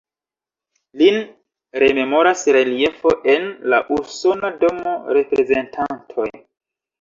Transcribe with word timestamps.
Lin 1.01 1.19
rememoras 1.83 2.41
reliefo 2.57 3.13
en 3.35 3.45
la 3.75 3.81
Usona 3.99 4.53
Domo 4.65 4.95
de 5.05 5.15
Reprezentantoj. 5.19 6.27